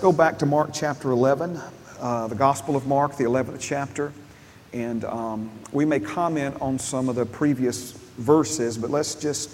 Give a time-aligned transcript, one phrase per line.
[0.00, 1.60] Go back to Mark chapter 11,
[1.98, 4.12] uh, the Gospel of Mark, the 11th chapter,
[4.72, 9.50] and um, we may comment on some of the previous verses, but let's just,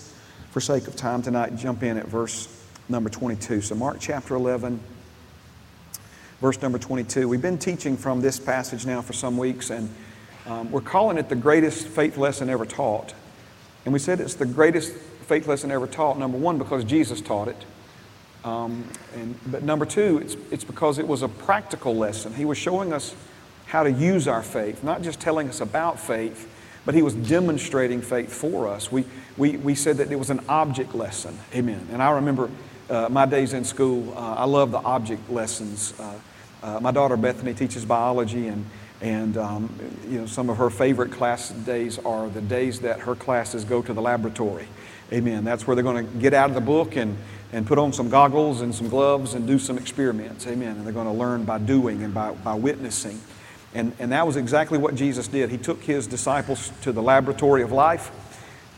[0.51, 3.63] for sake of time tonight, jump in at verse number 22.
[3.63, 4.79] So, Mark chapter 11,
[6.43, 7.27] verse number 22.
[7.27, 9.89] We've been teaching from this passage now for some weeks, and
[10.45, 13.15] um, we're calling it the greatest faith lesson ever taught.
[13.87, 17.49] And we said it's the greatest faith lesson ever taught, number one, because Jesus taught
[17.49, 17.65] it.
[18.45, 18.85] Um,
[19.15, 22.35] and, but number two, it's, it's because it was a practical lesson.
[22.35, 23.15] He was showing us
[23.67, 26.51] how to use our faith, not just telling us about faith,
[26.85, 28.93] but he was demonstrating faith for us.
[28.93, 29.07] We,
[29.39, 31.39] we, we said that it was an object lesson.
[31.55, 31.89] Amen.
[31.91, 32.51] And I remember
[32.91, 35.99] uh, my days in school, uh, I love the object lessons.
[35.99, 36.19] Uh,
[36.63, 38.67] uh my daughter Bethany teaches biology, and,
[39.01, 39.75] and um,
[40.07, 43.81] you know, some of her favorite class days are the days that her classes go
[43.81, 44.69] to the laboratory.
[45.13, 45.45] Amen.
[45.45, 47.17] That's where they're going to get out of the book and
[47.55, 50.45] and put on some goggles and some gloves and do some experiments.
[50.49, 50.77] Amen.
[50.77, 53.21] And they're going to learn by doing and by, by witnessing.
[53.75, 55.51] And, and that was exactly what Jesus did.
[55.51, 58.11] He took his disciples to the laboratory of life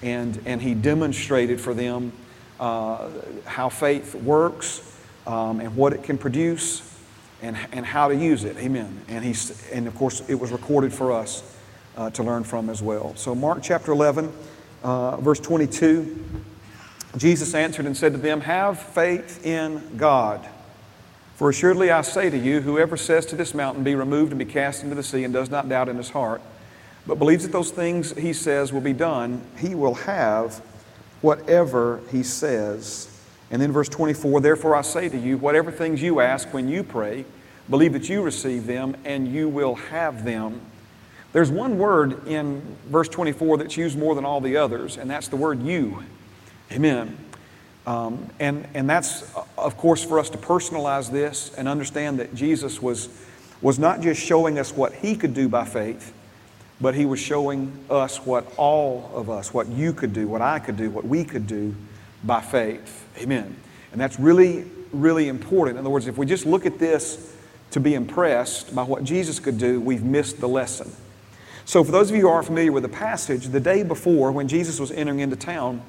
[0.03, 2.13] and, and he demonstrated for them
[2.61, 3.09] uh,
[3.47, 4.83] how faith works
[5.27, 6.83] um, and what it can produce
[7.41, 8.59] and, and how to use it.
[8.59, 9.01] Amen.
[9.09, 11.43] And, he's, and of course, it was recorded for us
[11.97, 13.17] uh, to learn from as well.
[13.17, 14.31] So, Mark chapter 11,
[14.83, 16.26] uh, verse 22.
[17.17, 20.47] Jesus answered and said to them, Have faith in God.
[21.37, 24.45] For assuredly I say to you, whoever says to this mountain, Be removed and be
[24.45, 26.41] cast into the sea, and does not doubt in his heart,
[27.07, 30.63] but believes that those things he says will be done, he will have
[31.21, 33.13] whatever he says.
[33.51, 36.83] And then verse 24, Therefore I say to you, whatever things you ask when you
[36.83, 37.25] pray,
[37.71, 40.61] believe that you receive them, and you will have them.
[41.33, 45.29] There's one word in verse 24 that's used more than all the others, and that's
[45.29, 46.03] the word you.
[46.73, 47.17] Amen.
[47.87, 52.83] Um, and, and that's, of course, for us to personalize this and understand that Jesus
[52.83, 53.09] was,
[53.63, 56.13] was not just showing us what he could do by faith,
[56.81, 60.59] but he was showing us what all of us, what you could do, what I
[60.59, 61.75] could do, what we could do
[62.25, 63.07] by faith.
[63.19, 63.57] Amen.
[63.93, 65.79] And that's really, really important.
[65.79, 67.35] In other words, if we just look at this
[67.71, 70.91] to be impressed by what Jesus could do, we've missed the lesson.
[71.65, 74.49] So, for those of you who are familiar with the passage, the day before, when
[74.49, 75.83] Jesus was entering into town,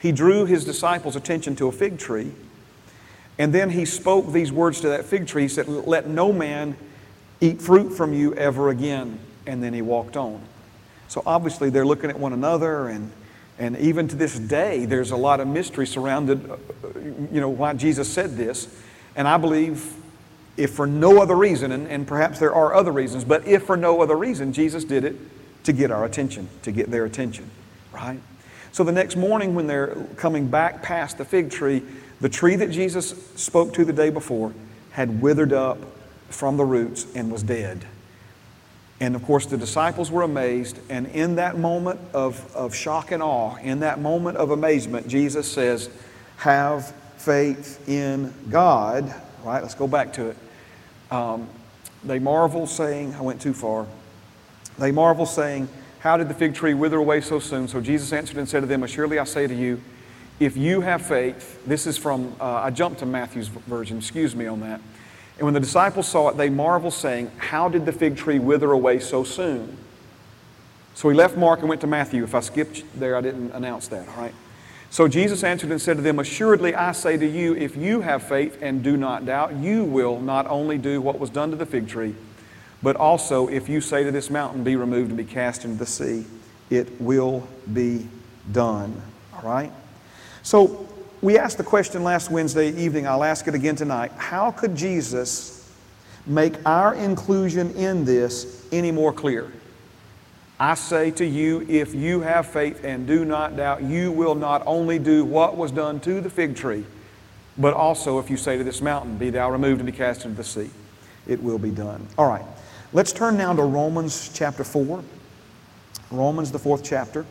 [0.00, 2.32] he drew his disciples' attention to a fig tree,
[3.38, 5.42] and then he spoke these words to that fig tree.
[5.42, 6.76] He said, Let no man
[7.40, 9.18] eat fruit from you ever again.
[9.46, 10.40] And then he walked on.
[11.08, 13.12] So obviously, they're looking at one another, and,
[13.58, 16.56] and even to this day, there's a lot of mystery surrounded, uh,
[17.30, 18.68] you know, why Jesus said this.
[19.14, 19.94] And I believe,
[20.56, 23.76] if for no other reason, and, and perhaps there are other reasons, but if for
[23.76, 25.14] no other reason, Jesus did it
[25.64, 27.48] to get our attention, to get their attention,
[27.92, 28.20] right?
[28.76, 31.82] So the next morning, when they're coming back past the fig tree,
[32.20, 34.52] the tree that Jesus spoke to the day before
[34.90, 35.78] had withered up
[36.28, 37.86] from the roots and was dead.
[39.00, 40.78] And of course, the disciples were amazed.
[40.90, 45.50] And in that moment of, of shock and awe, in that moment of amazement, Jesus
[45.50, 45.88] says,
[46.36, 49.04] Have faith in God.
[49.42, 49.62] Right?
[49.62, 50.36] Let's go back to it.
[51.10, 51.48] Um,
[52.04, 53.86] they marvel, saying, I went too far.
[54.78, 55.66] They marvel, saying,
[56.00, 57.68] how did the fig tree wither away so soon?
[57.68, 59.80] So Jesus answered and said to them, Assuredly I say to you,
[60.38, 64.46] if you have faith, this is from, uh, I jumped to Matthew's version, excuse me
[64.46, 64.80] on that.
[65.38, 68.72] And when the disciples saw it, they marveled, saying, How did the fig tree wither
[68.72, 69.78] away so soon?
[70.94, 72.24] So he left Mark and went to Matthew.
[72.24, 74.34] If I skipped there, I didn't announce that, all right?
[74.88, 78.22] So Jesus answered and said to them, Assuredly I say to you, if you have
[78.22, 81.66] faith and do not doubt, you will not only do what was done to the
[81.66, 82.14] fig tree,
[82.86, 85.86] but also, if you say to this mountain, Be removed and be cast into the
[85.86, 86.24] sea,
[86.70, 88.06] it will be
[88.52, 89.02] done.
[89.34, 89.72] All right?
[90.44, 90.86] So,
[91.20, 93.04] we asked the question last Wednesday evening.
[93.04, 94.12] I'll ask it again tonight.
[94.16, 95.68] How could Jesus
[96.28, 99.50] make our inclusion in this any more clear?
[100.60, 104.62] I say to you, if you have faith and do not doubt, you will not
[104.64, 106.86] only do what was done to the fig tree,
[107.58, 110.36] but also if you say to this mountain, Be thou removed and be cast into
[110.36, 110.70] the sea,
[111.26, 112.06] it will be done.
[112.16, 112.44] All right.
[112.92, 115.02] Let's turn now to Romans chapter 4.
[116.12, 117.26] Romans, the fourth chapter.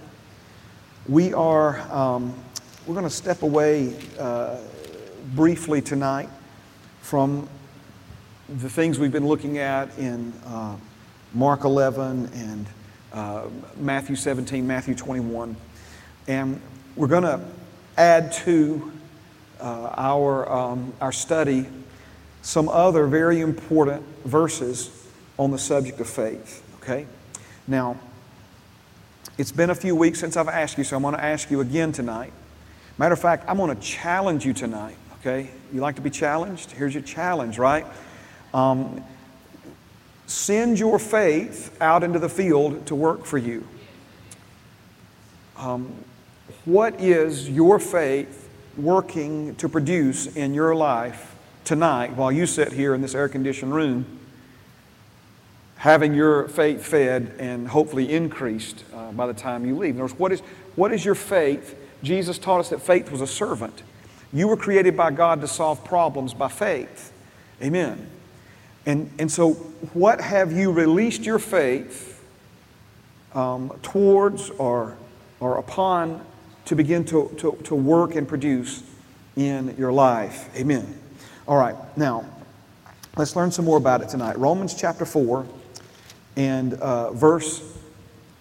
[1.08, 2.36] We are, um,
[2.86, 4.58] we're going to step away uh,
[5.34, 6.28] briefly tonight
[7.02, 7.48] from
[8.50, 10.76] the things we've been looking at in uh,
[11.34, 12.66] Mark 11 and
[13.14, 13.44] uh,
[13.78, 15.56] Matthew 17, Matthew 21.
[16.28, 16.62] And
[16.98, 17.40] we're going to
[17.98, 18.92] add to
[19.62, 21.66] uh, our, um, our study
[22.42, 24.95] some other very important verses
[25.38, 27.06] on the subject of faith, okay?
[27.68, 27.98] Now,
[29.38, 31.62] it's been a few weeks since I've asked you, so I'm going to ask you
[31.62, 32.32] again tonight.
[32.98, 34.96] Matter of fact, I'm going to challenge you tonight,
[35.26, 35.50] Okay?
[35.74, 36.72] You like to be challenged?
[36.72, 37.84] Here's your challenge, right?
[38.54, 39.04] Um,
[40.28, 43.68] send your faith out into the field to work for you.
[45.58, 45.96] Um,
[46.66, 48.48] what is your faith
[48.78, 53.74] working to produce in your life tonight while you sit here in this air conditioned
[53.74, 54.06] room,
[55.78, 59.96] having your faith fed and hopefully increased uh, by the time you leave?
[59.96, 60.40] In other words, what is,
[60.76, 61.78] what is your faith?
[62.04, 63.84] Jesus taught us that faith was a servant.
[64.32, 67.14] You were created by God to solve problems by faith.
[67.62, 68.10] Amen.
[68.86, 69.54] And, and so,
[69.94, 72.24] what have you released your faith
[73.34, 74.98] um, towards or,
[75.40, 76.24] or upon
[76.66, 78.84] to begin to, to, to work and produce
[79.36, 80.56] in your life?
[80.56, 81.00] Amen.
[81.48, 82.26] All right, now,
[83.18, 84.38] let's learn some more about it tonight.
[84.38, 85.46] Romans chapter 4
[86.36, 87.62] and uh, verse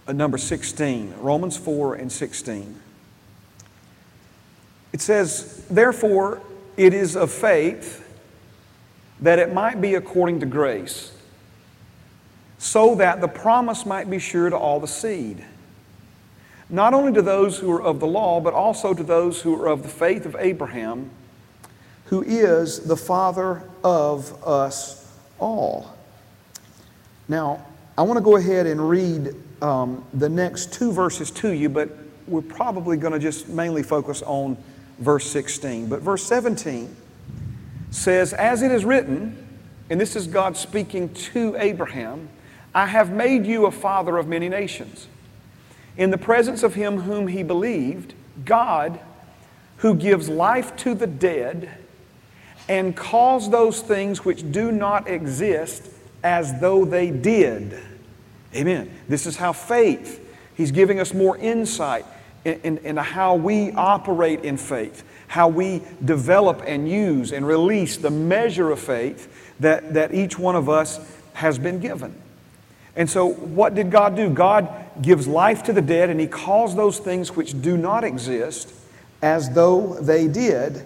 [0.06, 1.14] uh, number 16.
[1.20, 2.80] Romans 4 and 16.
[4.92, 6.40] It says, Therefore,
[6.76, 8.00] it is of faith
[9.20, 11.12] that it might be according to grace,
[12.58, 15.44] so that the promise might be sure to all the seed,
[16.68, 19.68] not only to those who are of the law, but also to those who are
[19.68, 21.10] of the faith of Abraham,
[22.06, 25.96] who is the father of us all.
[27.28, 27.64] Now,
[27.96, 31.90] I want to go ahead and read um, the next two verses to you, but
[32.26, 34.56] we're probably going to just mainly focus on
[34.98, 35.88] verse 16.
[35.88, 36.94] But verse 17
[37.92, 39.36] says, As it is written,
[39.90, 42.28] and this is God speaking to Abraham,
[42.74, 45.06] I have made you a father of many nations.
[45.96, 48.14] In the presence of him whom he believed,
[48.44, 48.98] God,
[49.76, 51.70] who gives life to the dead
[52.68, 55.90] and calls those things which do not exist
[56.24, 57.78] as though they did.
[58.54, 58.90] Amen.
[59.08, 60.26] This is how faith,
[60.56, 62.06] he's giving us more insight
[62.44, 68.10] in, in, how we operate in faith, how we develop and use and release the
[68.10, 70.98] measure of faith that, that each one of us
[71.34, 72.14] has been given.
[72.96, 74.30] And so, what did God do?
[74.30, 74.68] God
[75.02, 78.72] gives life to the dead, and He calls those things which do not exist
[79.20, 80.84] as though they did,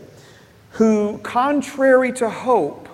[0.73, 2.88] who, contrary to hope,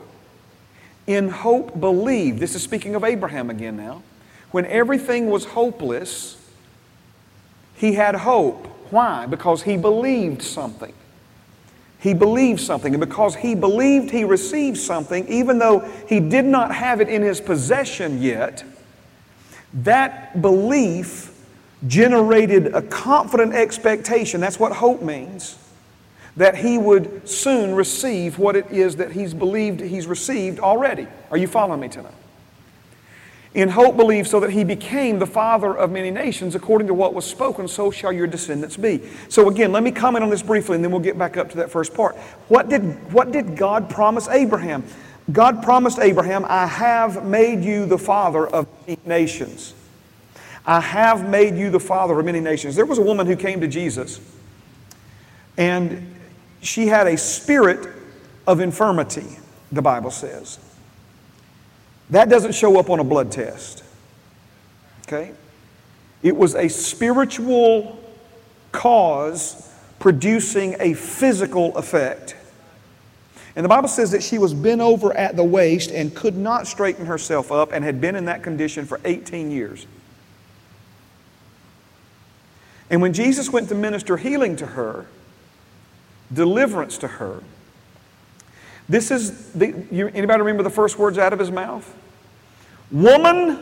[1.07, 2.39] in hope believed.
[2.39, 4.03] This is speaking of Abraham again now.
[4.51, 6.37] When everything was hopeless,
[7.75, 8.67] he had hope.
[8.91, 9.27] Why?
[9.27, 10.95] Because he believed something.
[11.99, 12.95] He believed something.
[12.95, 17.23] And because he believed he received something, even though he did not have it in
[17.23, 18.63] his possession yet,
[19.73, 21.31] that belief
[21.87, 24.41] generated a confident expectation.
[24.41, 25.59] That's what hope means.
[26.37, 31.07] That he would soon receive what it is that he's believed he's received already.
[31.31, 32.15] Are you following me tonight?
[33.55, 37.15] In hope believed so that he became the father of many nations, according to what
[37.15, 39.01] was spoken, so shall your descendants be.
[39.29, 41.57] So again, let me comment on this briefly and then we'll get back up to
[41.59, 42.17] that first part.
[42.49, 44.83] What did, what did God promise Abraham?
[45.31, 49.73] God promised Abraham, I have made you the father of many nations.
[50.67, 52.75] I have made you the father of many nations.
[52.75, 54.21] There was a woman who came to Jesus
[55.57, 56.14] and
[56.67, 57.89] she had a spirit
[58.47, 59.39] of infirmity,
[59.73, 60.59] the Bible says.
[62.11, 63.83] That doesn't show up on a blood test.
[65.07, 65.33] Okay?
[66.23, 67.99] It was a spiritual
[68.73, 72.37] cause producing a physical effect.
[73.57, 76.67] And the Bible says that she was bent over at the waist and could not
[76.67, 79.87] straighten herself up and had been in that condition for 18 years.
[82.91, 85.07] And when Jesus went to minister healing to her,
[86.35, 87.43] deliverance to her,
[88.89, 91.91] this is, the, you, anybody remember the first words out of his mouth?
[92.91, 93.59] Woman,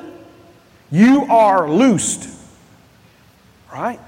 [0.91, 2.29] you are loosed.
[3.73, 4.01] Right?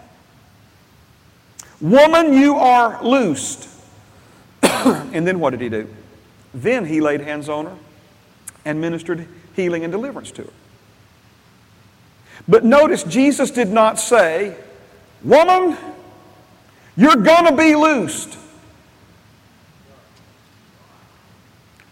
[1.80, 3.68] Woman, you are loosed.
[4.62, 5.88] and then what did he do?
[6.52, 7.76] Then he laid hands on her
[8.64, 10.52] and ministered healing and deliverance to her.
[12.49, 14.56] But notice, Jesus did not say,
[15.23, 15.76] Woman,
[16.97, 18.38] you're going to be loosed.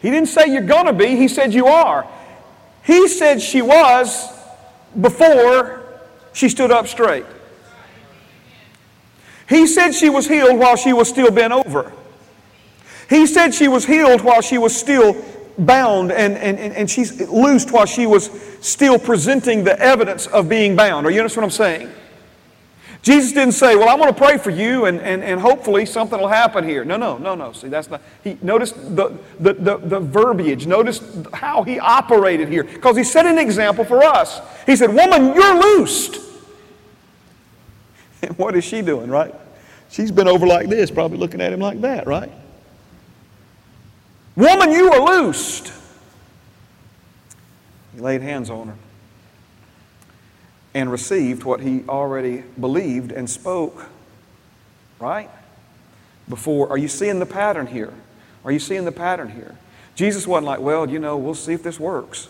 [0.02, 2.06] He didn't say you're going to be, he said you are.
[2.82, 4.28] He said she was
[5.00, 5.82] before
[6.32, 7.24] she stood up straight.
[9.48, 11.92] He said she was healed while she was still bent over.
[13.08, 15.24] He said she was healed while she was still
[15.58, 18.30] bound and, and, and she's loosed while she was
[18.60, 21.06] still presenting the evidence of being bound.
[21.06, 21.90] Are you understand what I'm saying?
[23.02, 26.18] Jesus didn't say, Well, I'm going to pray for you and, and, and hopefully something
[26.18, 26.84] will happen here.
[26.84, 27.52] No, no, no, no.
[27.52, 28.00] See, that's not.
[28.22, 30.68] He, notice the, the, the, the verbiage.
[30.68, 31.02] Notice
[31.34, 32.62] how he operated here.
[32.62, 34.40] Because he set an example for us.
[34.66, 36.20] He said, Woman, you're loosed.
[38.22, 39.34] And what is she doing, right?
[39.90, 42.30] She's been over like this, probably looking at him like that, right?
[44.36, 45.72] Woman, you are loosed.
[47.94, 48.76] He laid hands on her
[50.74, 53.86] and received what he already believed and spoke,
[54.98, 55.30] right?
[56.28, 56.70] Before.
[56.70, 57.92] Are you seeing the pattern here?
[58.44, 59.56] Are you seeing the pattern here?
[59.94, 62.28] Jesus wasn't like, well, you know, we'll see if this works.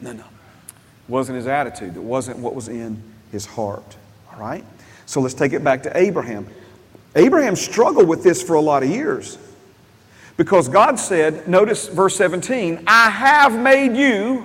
[0.00, 0.24] No, no.
[0.24, 1.96] It wasn't his attitude.
[1.96, 3.96] It wasn't what was in his heart.
[4.32, 4.64] All right?
[5.06, 6.46] So let's take it back to Abraham.
[7.14, 9.38] Abraham struggled with this for a lot of years.
[10.36, 14.44] Because God said, notice verse 17, I have made you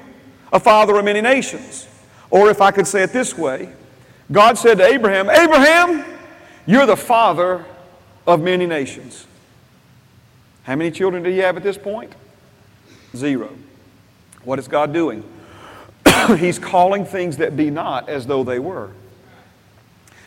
[0.54, 1.88] a father of many nations.
[2.32, 3.72] Or if I could say it this way,
[4.32, 6.06] God said to Abraham, Abraham,
[6.66, 7.66] you're the father
[8.26, 9.28] of many nations.
[10.64, 12.14] How many children did he have at this point?
[13.16, 13.50] Zero.
[14.44, 15.24] What is God doing?
[16.38, 18.92] He's calling things that be not as though they were.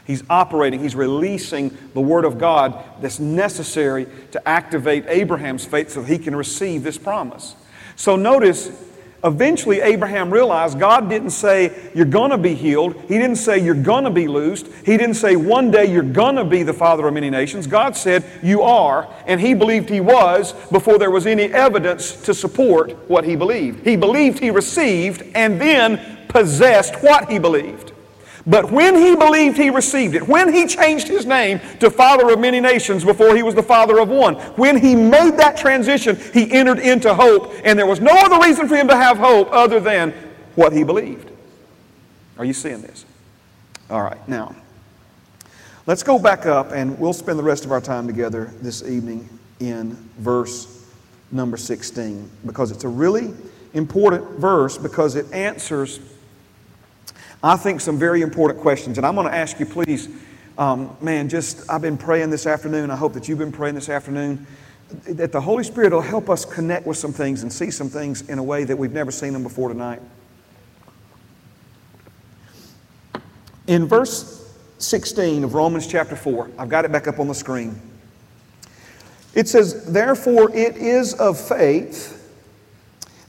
[0.06, 6.02] He's operating, he's releasing the Word of God that's necessary to activate Abraham's faith so
[6.02, 7.56] he can receive this promise.
[7.96, 8.70] So notice,
[9.24, 12.94] eventually Abraham realized God didn't say, You're going to be healed.
[13.08, 14.68] He didn't say, You're going to be loosed.
[14.84, 17.66] He didn't say, One day you're going to be the father of many nations.
[17.66, 19.08] God said, You are.
[19.26, 23.84] And he believed he was before there was any evidence to support what he believed.
[23.84, 27.93] He believed he received and then possessed what he believed.
[28.46, 32.38] But when he believed he received it, when he changed his name to Father of
[32.38, 36.52] many nations before he was the Father of one, when he made that transition, he
[36.52, 39.80] entered into hope, and there was no other reason for him to have hope other
[39.80, 40.12] than
[40.56, 41.30] what he believed.
[42.36, 43.06] Are you seeing this?
[43.88, 44.54] All right, now,
[45.86, 49.28] let's go back up and we'll spend the rest of our time together this evening
[49.60, 50.86] in verse
[51.30, 53.32] number 16 because it's a really
[53.72, 55.98] important verse because it answers
[57.44, 58.96] I think, some very important questions.
[58.96, 60.08] And I'm going to ask you, please,
[60.56, 62.90] um, man, just I've been praying this afternoon.
[62.90, 64.46] I hope that you've been praying this afternoon.
[65.04, 68.26] That the Holy Spirit will help us connect with some things and see some things
[68.30, 70.00] in a way that we've never seen them before tonight.
[73.66, 77.78] In verse 16 of Romans chapter 4, I've got it back up on the screen.
[79.34, 82.10] It says, Therefore, it is of faith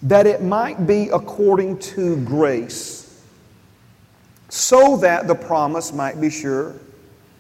[0.04, 2.95] that it might be according to grace
[4.50, 6.76] so that the promise might be sure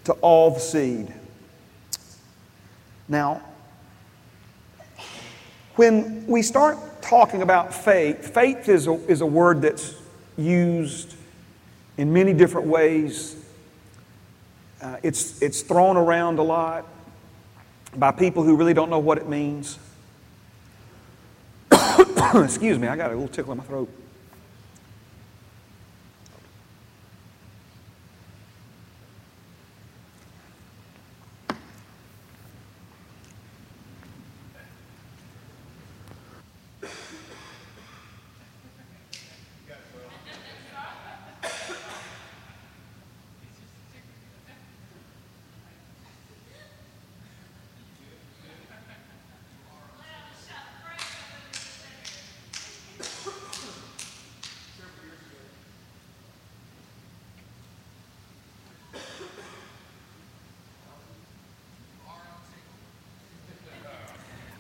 [0.06, 1.14] to all the seed.
[3.08, 3.42] Now,
[5.76, 9.96] when we start talking about faith, faith is a, is a word that's
[10.38, 11.16] used
[11.98, 13.36] in many different ways.
[14.82, 16.86] Uh, it's, it's thrown around a lot
[17.96, 19.78] by people who really don't know what it means.
[22.34, 23.90] Excuse me, I got a little tickle in my throat.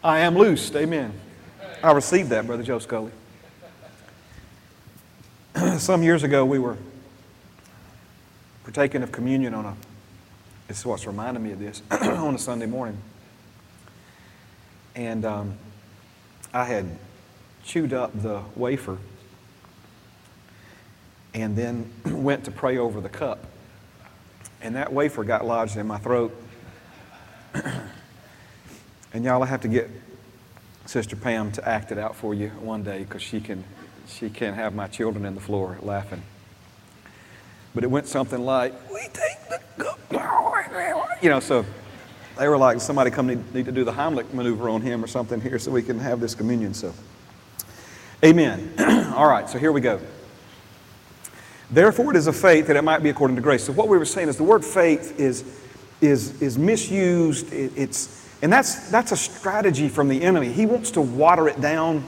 [0.05, 0.75] I am loosed.
[0.75, 1.11] Amen.
[1.81, 3.11] I received that, Brother Joe Scully.
[5.79, 6.77] Some years ago, we were
[8.63, 9.75] partaking of communion on a,
[10.67, 12.99] this is what's reminding me of this, on a Sunday morning.
[14.93, 15.55] And um,
[16.53, 16.85] I had
[17.63, 18.99] chewed up the wafer
[21.33, 23.43] and then went to pray over the cup.
[24.61, 26.44] And that wafer got lodged in my throat.
[29.15, 29.89] And y'all, I have to get
[30.85, 33.63] Sister Pam to act it out for you one day because she can,
[34.09, 36.21] she can't have my children in the floor laughing.
[37.73, 39.61] But it went something like, "We take the
[41.21, 41.63] you know." So
[42.37, 45.07] they were like, "Somebody come need, need to do the Heimlich maneuver on him or
[45.07, 46.93] something here so we can have this communion." So,
[48.21, 48.73] Amen.
[49.15, 49.49] All right.
[49.49, 50.01] So here we go.
[51.71, 53.63] Therefore, it is a faith that it might be according to grace.
[53.63, 55.45] So what we were saying is the word faith is
[56.01, 57.53] is is misused.
[57.53, 60.51] It, it's and that's, that's a strategy from the enemy.
[60.51, 62.03] He wants to water it down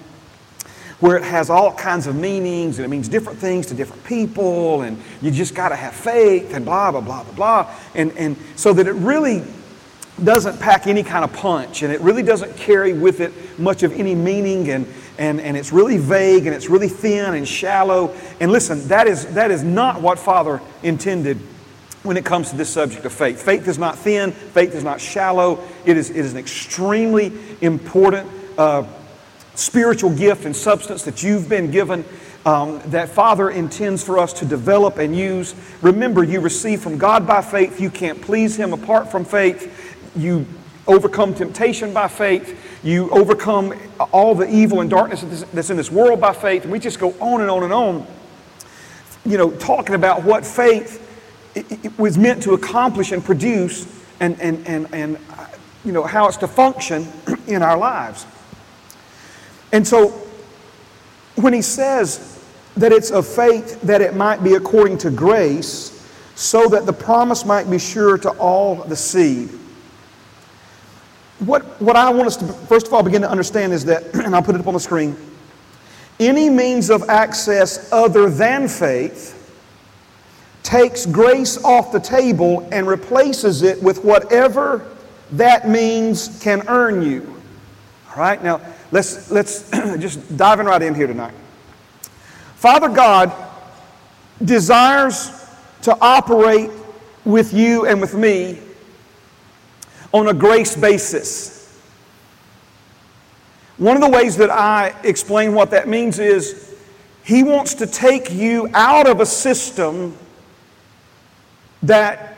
[1.00, 4.82] where it has all kinds of meanings and it means different things to different people
[4.82, 7.76] and you just got to have faith and blah, blah, blah, blah, blah.
[7.94, 9.44] And, and so that it really
[10.24, 13.94] doesn't pack any kind of punch and it really doesn't carry with it much of
[13.94, 14.88] any meaning and,
[15.20, 18.16] and, and it's really vague and it's really thin and shallow.
[18.40, 21.40] And listen, that is, that is not what Father intended
[22.04, 23.42] when it comes to this subject of faith.
[23.42, 25.60] Faith is not thin, faith is not shallow.
[25.86, 28.84] It is, it is an extremely important uh,
[29.56, 32.06] spiritual gift and substance that you've been given
[32.46, 35.54] um, that Father intends for us to develop and use.
[35.82, 37.82] Remember, you receive from God by faith.
[37.82, 40.16] You can't please Him apart from faith.
[40.16, 40.46] You
[40.88, 42.80] overcome temptation by faith.
[42.86, 43.74] You overcome
[44.14, 46.64] all the evil and darkness that's in this world by faith.
[46.64, 48.08] And we just go on and on and on,
[49.26, 51.04] you know, talking about what faith
[51.98, 53.88] was meant to accomplish and produce
[54.20, 55.48] and, and, and, and uh,
[55.84, 57.08] you know, how it's to function
[57.48, 58.26] in our lives.
[59.72, 60.10] And so
[61.36, 62.44] when he says
[62.76, 65.94] that it's of faith that it might be according to grace,
[66.36, 69.50] so that the promise might be sure to all the seed.
[71.40, 74.36] What, what I want us to first of all begin to understand is that, and
[74.36, 75.16] I'll put it up on the screen,
[76.20, 79.37] any means of access other than faith
[80.68, 84.86] takes grace off the table and replaces it with whatever
[85.32, 87.42] that means can earn you.
[88.10, 88.60] All right, now
[88.92, 91.34] let's, let's just diving right in here tonight.
[92.56, 93.32] Father God
[94.44, 95.48] desires
[95.84, 96.70] to operate
[97.24, 98.60] with you and with me
[100.12, 101.82] on a grace basis.
[103.78, 106.76] One of the ways that I explain what that means is
[107.24, 110.18] He wants to take you out of a system
[111.84, 112.38] that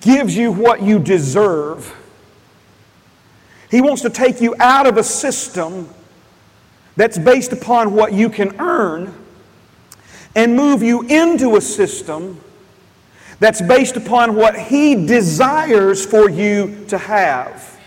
[0.00, 1.94] gives you what you deserve.
[3.70, 5.88] He wants to take you out of a system
[6.96, 9.14] that's based upon what you can earn
[10.34, 12.40] and move you into a system
[13.38, 17.80] that's based upon what He desires for you to have.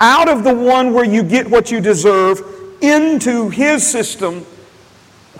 [0.00, 2.42] Out of the one where you get what you deserve
[2.80, 4.44] into His system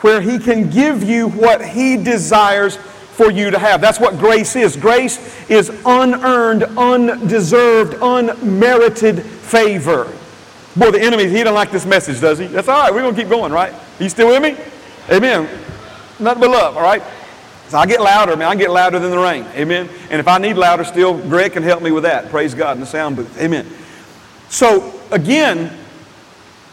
[0.02, 3.80] where He can give you what He desires for you to have.
[3.80, 4.76] That's what grace is.
[4.76, 5.18] Grace
[5.50, 10.10] is unearned, undeserved, unmerited favor.
[10.76, 12.46] Boy, the enemy, he doesn't like this message, does he?
[12.46, 12.94] That's all right.
[12.94, 13.74] We're going to keep going, right?
[13.74, 14.56] Are you still with me?
[15.14, 15.42] Amen.
[16.18, 17.02] Nothing but love, all right?
[17.68, 18.48] So I get louder, man.
[18.48, 19.44] I get louder than the rain.
[19.54, 19.88] Amen.
[20.10, 22.30] And if I need louder still, Greg can help me with that.
[22.30, 23.38] Praise God in the sound booth.
[23.38, 23.66] Amen.
[24.48, 25.76] So, again,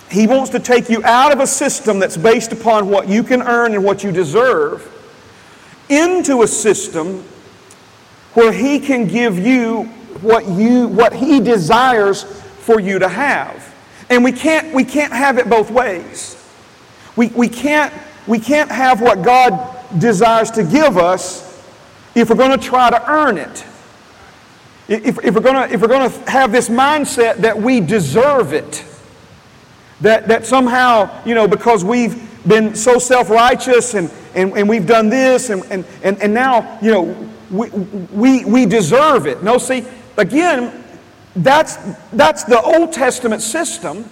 [0.09, 3.41] he wants to take you out of a system that's based upon what you can
[3.41, 4.93] earn and what you deserve
[5.89, 7.23] into a system
[8.33, 9.83] where he can give you
[10.21, 12.23] what you what he desires
[12.67, 13.73] for you to have.
[14.09, 16.35] And we can't, we can't have it both ways.
[17.15, 17.93] We, we, can't,
[18.27, 21.43] we can't have what God desires to give us
[22.15, 23.65] if we're going to try to earn it.
[24.87, 28.53] If, if we're going to, if we're going to have this mindset that we deserve
[28.53, 28.85] it,
[30.01, 34.87] that, that somehow, you know, because we've been so self righteous and, and, and we've
[34.87, 39.43] done this and, and, and, and now, you know, we, we, we deserve it.
[39.43, 39.85] No, see,
[40.17, 40.83] again,
[41.35, 41.77] that's,
[42.13, 44.05] that's the Old Testament system.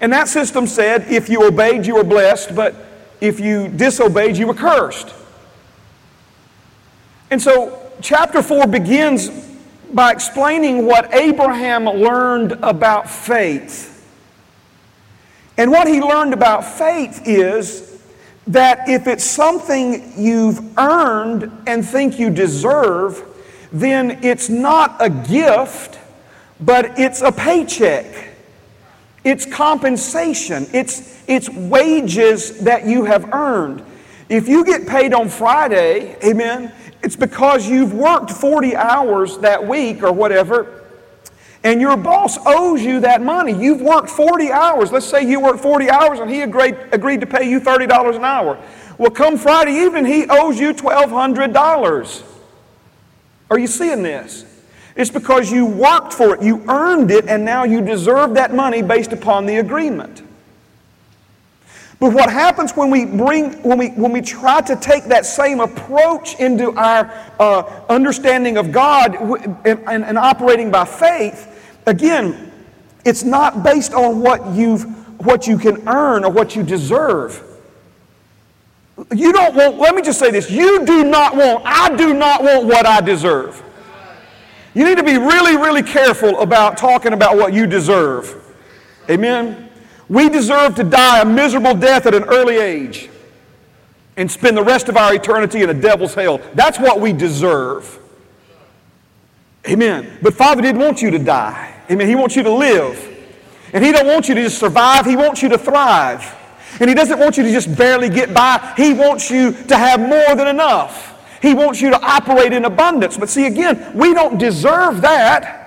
[0.00, 2.74] And that system said if you obeyed, you were blessed, but
[3.20, 5.14] if you disobeyed, you were cursed.
[7.30, 9.30] And so, chapter 4 begins
[9.92, 13.95] by explaining what Abraham learned about faith.
[15.56, 18.02] And what he learned about faith is
[18.46, 23.24] that if it's something you've earned and think you deserve,
[23.72, 25.98] then it's not a gift,
[26.60, 28.34] but it's a paycheck.
[29.24, 30.66] It's compensation.
[30.72, 33.82] It's, it's wages that you have earned.
[34.28, 40.02] If you get paid on Friday, amen, it's because you've worked 40 hours that week
[40.02, 40.85] or whatever,
[41.64, 43.52] and your boss owes you that money.
[43.52, 44.92] You've worked 40 hours.
[44.92, 48.24] Let's say you worked 40 hours and he agreed, agreed to pay you $30 an
[48.24, 48.58] hour.
[48.98, 52.22] Well, come Friday evening, he owes you $1,200.
[53.50, 54.44] Are you seeing this?
[54.96, 58.80] It's because you worked for it, you earned it, and now you deserve that money
[58.80, 60.22] based upon the agreement.
[61.98, 65.60] But what happens when we bring, when we, when we try to take that same
[65.60, 72.52] approach into our uh, understanding of God and, and, and operating by faith, again,
[73.06, 74.84] it's not based on what you've,
[75.24, 77.42] what you can earn or what you deserve.
[79.14, 82.42] You don't want, let me just say this, you do not want, I do not
[82.42, 83.62] want what I deserve.
[84.74, 88.54] You need to be really, really careful about talking about what you deserve.
[89.08, 89.65] Amen?
[90.08, 93.10] We deserve to die a miserable death at an early age
[94.16, 96.40] and spend the rest of our eternity in a devil's hell.
[96.54, 97.98] That's what we deserve.
[99.68, 100.18] Amen.
[100.22, 101.74] But Father didn't want you to die.
[101.90, 102.08] Amen.
[102.08, 103.14] He wants you to live.
[103.72, 106.34] And He don't want you to just survive, He wants you to thrive.
[106.80, 110.00] And He doesn't want you to just barely get by, He wants you to have
[110.00, 111.14] more than enough.
[111.42, 113.16] He wants you to operate in abundance.
[113.16, 115.65] But see, again, we don't deserve that.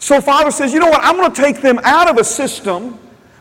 [0.00, 1.04] So Father says, you know what?
[1.04, 2.98] I'm going to take them out of a system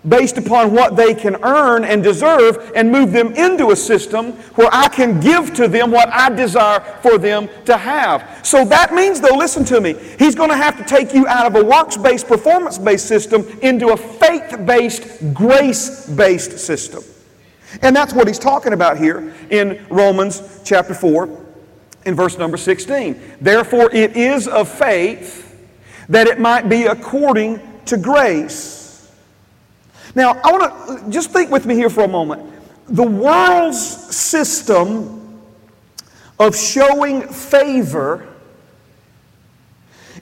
[0.08, 4.70] based upon what they can earn and deserve and move them into a system where
[4.72, 8.46] I can give to them what I desire for them to have.
[8.46, 11.46] So that means, though, listen to me, He's going to have to take you out
[11.46, 17.04] of a works based, performance based system into a faith based, grace based system.
[17.82, 21.46] And that's what He's talking about here in Romans chapter 4
[22.06, 23.38] in verse number 16.
[23.40, 25.49] Therefore, it is of faith
[26.10, 29.12] that it might be according to grace.
[30.16, 32.52] Now, I want to just think with me here for a moment.
[32.88, 35.40] The world's system
[36.40, 38.28] of showing favor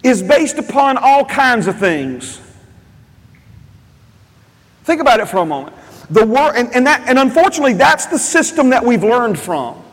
[0.03, 2.41] is based upon all kinds of things.
[4.83, 5.75] Think about it for a moment.
[6.09, 9.83] The wor- and, and, that, and unfortunately, that's the system that we've learned from.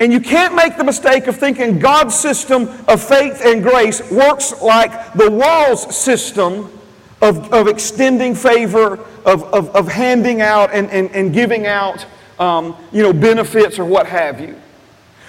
[0.00, 4.62] And you can't make the mistake of thinking God's system of faith and grace works
[4.62, 6.72] like the world's system
[7.20, 12.06] of, of extending favor, of, of, of handing out and, and, and giving out
[12.38, 14.56] um, you know, benefits or what have you.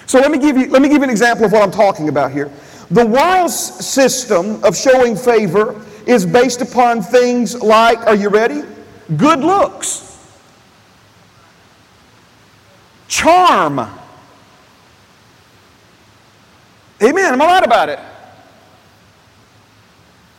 [0.06, 2.08] So let me, give you, let me give you an example of what I'm talking
[2.08, 2.50] about here.
[2.92, 8.62] The world's system of showing favor is based upon things like, are you ready?
[9.16, 10.18] Good looks,
[13.08, 13.99] charm.
[17.02, 17.32] Amen.
[17.32, 17.98] Am I right about it?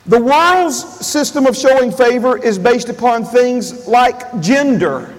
[0.06, 5.13] The world's system of showing favor is based upon things like gender.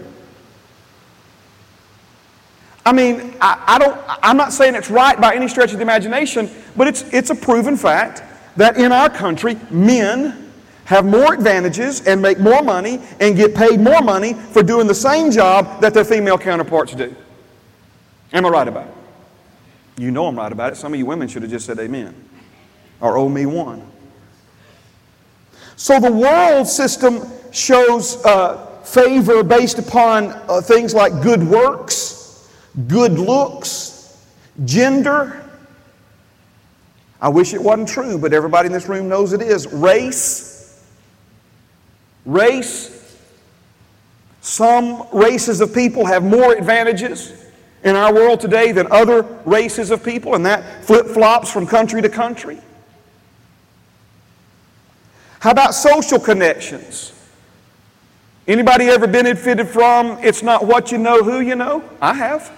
[2.84, 5.82] I mean, I, I, don't, I'm not saying it's right by any stretch of the
[5.82, 8.22] imagination, but it's, it's a proven fact
[8.56, 10.50] that in our country, men
[10.84, 14.94] have more advantages and make more money and get paid more money for doing the
[14.94, 17.14] same job that their female counterparts do.
[18.32, 18.94] Am I right about it?
[19.96, 20.76] You know I'm right about it.
[20.76, 22.14] Some of you women should have just said amen
[23.00, 23.86] or owe me one.
[25.76, 32.48] So the world system shows uh, favor based upon uh, things like good works,
[32.86, 34.24] good looks,
[34.64, 35.42] gender.
[37.20, 39.66] I wish it wasn't true, but everybody in this room knows it is.
[39.72, 40.84] Race.
[42.24, 43.18] Race.
[44.40, 47.41] Some races of people have more advantages
[47.84, 52.00] in our world today than other races of people, and that flip flops from country
[52.02, 52.58] to country.
[55.40, 57.12] How about social connections?
[58.46, 61.82] Anybody ever benefited from it's not what you know, who you know?
[62.00, 62.52] I have.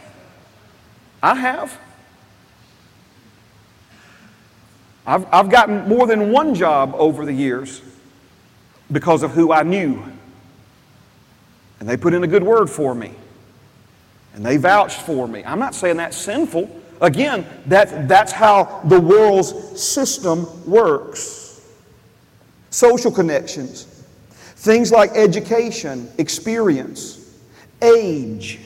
[1.23, 1.79] I have.
[5.07, 7.83] I've, I've gotten more than one job over the years
[8.91, 10.03] because of who I knew.
[11.81, 13.13] And they put in a good word for me.
[14.35, 15.45] And they vouched for me.
[15.45, 16.83] I'm not saying that's sinful.
[17.01, 21.43] Again, that, that's how the world's system works
[22.71, 23.85] social connections,
[24.57, 27.39] things like education, experience,
[27.81, 28.59] age.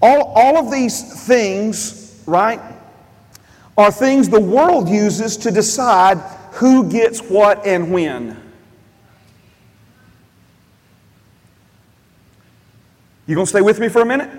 [0.00, 2.60] All, all of these things, right,
[3.76, 6.18] are things the world uses to decide
[6.52, 8.41] who gets what and when.
[13.26, 14.30] You going to stay with me for a minute?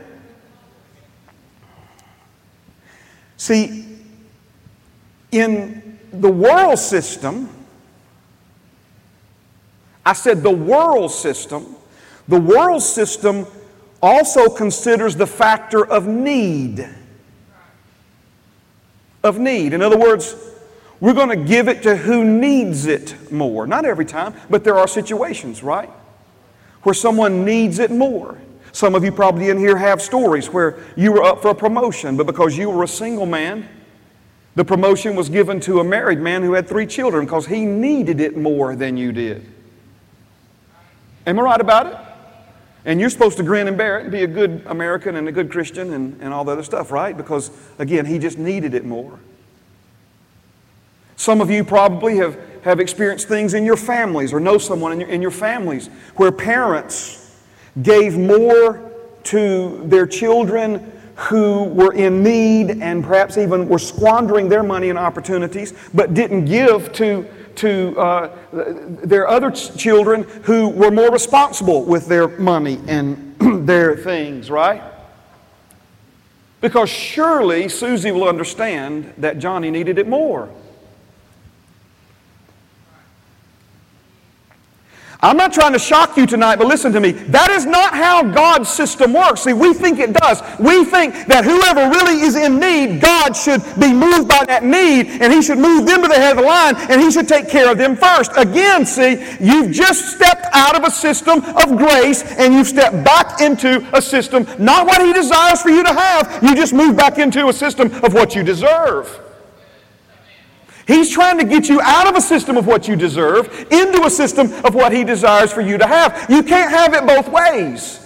[3.37, 3.85] See,
[5.31, 7.49] in the world system,
[10.05, 11.75] I said the world system,
[12.27, 13.45] the world system
[14.01, 16.87] also considers the factor of need.
[19.23, 19.73] Of need.
[19.73, 20.35] In other words,
[20.99, 23.65] we're going to give it to who needs it more.
[23.65, 25.89] Not every time, but there are situations, right?
[26.83, 28.37] Where someone needs it more.
[28.73, 32.17] Some of you probably in here have stories where you were up for a promotion,
[32.17, 33.69] but because you were a single man,
[34.55, 38.19] the promotion was given to a married man who had three children because he needed
[38.19, 39.45] it more than you did.
[41.27, 41.97] Am I right about it?
[42.85, 45.31] And you're supposed to grin and bear it and be a good American and a
[45.31, 47.15] good Christian and, and all the other stuff, right?
[47.15, 49.19] Because, again, he just needed it more.
[51.15, 54.99] Some of you probably have, have experienced things in your families or know someone in
[54.99, 57.22] your, in your families where parents
[57.81, 58.91] gave more
[59.23, 64.97] to their children who were in need and perhaps even were squandering their money and
[64.97, 71.85] opportunities, but didn't give to, to uh, their other ch- children who were more responsible
[71.85, 73.35] with their money and
[73.67, 74.81] their things, right?
[76.61, 80.49] Because surely Susie will understand that Johnny needed it more.
[85.23, 87.13] I'm not trying to shock you tonight, but listen to me.
[87.13, 89.43] That is not how God's system works.
[89.43, 90.41] See, we think it does.
[90.59, 95.21] We think that whoever really is in need, God should be moved by that need,
[95.21, 97.47] and He should move them to the head of the line, and He should take
[97.47, 98.33] care of them first.
[98.35, 103.39] Again, see, you've just stepped out of a system of grace, and you've stepped back
[103.39, 107.17] into a system, not what He desires for you to have, you just move back
[107.17, 109.21] into a system of what you deserve.
[110.87, 114.09] He's trying to get you out of a system of what you deserve into a
[114.09, 116.25] system of what He desires for you to have.
[116.29, 117.99] You can't have it both ways.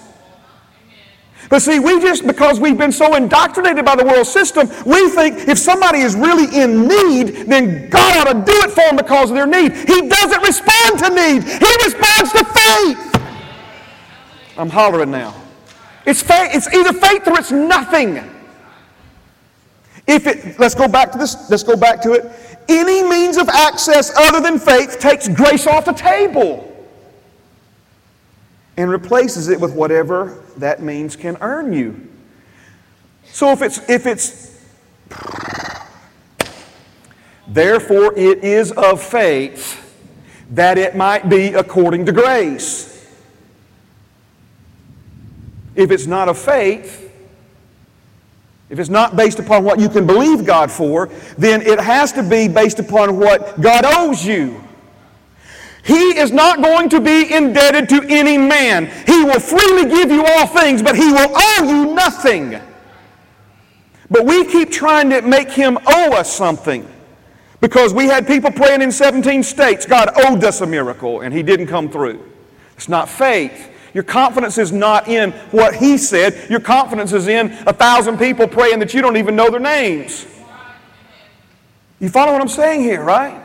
[1.49, 5.47] But see, we just, because we've been so indoctrinated by the world system, we think
[5.47, 9.29] if somebody is really in need, then God ought to do it for them because
[9.29, 9.73] of their need.
[9.73, 13.03] He doesn't respond to need, He responds to faith.
[14.57, 15.35] I'm hollering now.
[16.05, 18.17] It's, faith, it's either faith or it's nothing.
[20.05, 23.49] If it, let's go back to this, let's go back to it any means of
[23.49, 26.63] access other than faith takes grace off the table
[28.77, 32.07] and replaces it with whatever that means can earn you.
[33.25, 34.61] So if it's if it's
[37.47, 39.83] therefore it is of faith
[40.51, 42.93] that it might be according to grace.
[45.75, 47.06] If it's not of faith,
[48.69, 52.23] if it's not based upon what you can believe God for, then it has to
[52.23, 54.63] be based upon what God owes you.
[55.83, 58.87] He is not going to be indebted to any man.
[59.05, 62.59] He will freely give you all things, but he will owe you nothing.
[64.09, 66.85] But we keep trying to make him owe us something.
[67.61, 71.41] Because we had people praying in 17 states, God owed us a miracle, and he
[71.41, 72.21] didn't come through.
[72.75, 73.71] It's not faith.
[73.97, 76.51] Your confidence is not in what he said.
[76.51, 80.27] Your confidence is in a thousand people praying that you don't even know their names.
[81.99, 83.43] You follow what I'm saying here, right?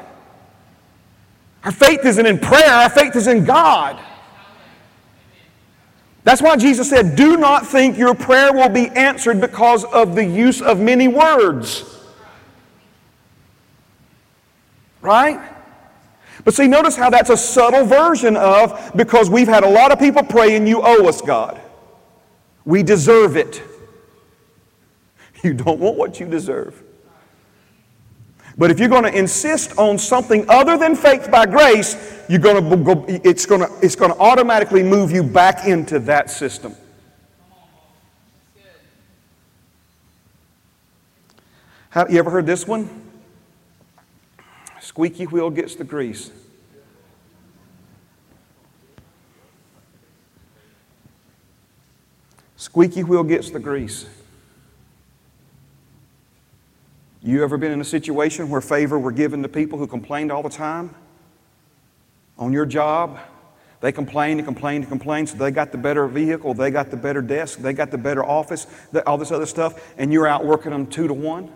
[1.64, 3.98] Our faith isn't in prayer, our faith is in God.
[6.22, 10.22] That's why Jesus said, Do not think your prayer will be answered because of the
[10.22, 11.98] use of many words.
[15.00, 15.40] Right?
[16.44, 19.98] But see, notice how that's a subtle version of because we've had a lot of
[19.98, 21.60] people praying, You owe us, God.
[22.64, 23.62] We deserve it.
[25.44, 26.80] You don't want what you deserve.
[28.56, 31.96] But if you're going to insist on something other than faith by grace,
[32.28, 35.98] you're going to go, it's, going to, it's going to automatically move you back into
[35.98, 36.76] that system.
[41.90, 43.01] How, you ever heard this one?
[44.92, 46.30] Squeaky wheel gets the grease.
[52.56, 54.04] Squeaky wheel gets the grease.
[57.22, 60.42] You ever been in a situation where favor were given to people who complained all
[60.42, 60.94] the time?
[62.36, 63.18] On your job,
[63.80, 66.98] they complained and complained and complained, so they got the better vehicle, they got the
[66.98, 68.66] better desk, they got the better office,
[69.06, 71.50] all this other stuff, and you're out working them two to one?